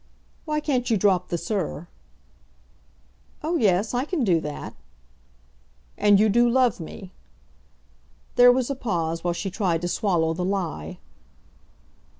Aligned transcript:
"Why 0.45 0.59
can't 0.59 0.89
you 0.89 0.97
drop 0.97 1.27
the 1.27 1.37
Sir?" 1.37 1.87
"Oh 3.43 3.55
yes; 3.57 3.93
I 3.93 4.03
can 4.03 4.23
do 4.23 4.41
that." 4.41 4.73
"And 5.95 6.19
you 6.19 6.27
do 6.27 6.49
love 6.49 6.79
me?" 6.79 7.11
There 8.35 8.51
was 8.51 8.71
a 8.71 8.75
pause, 8.75 9.23
while 9.23 9.35
she 9.35 9.51
tried 9.51 9.83
to 9.83 9.87
swallow 9.87 10.33
the 10.33 10.43
lie. 10.43 10.97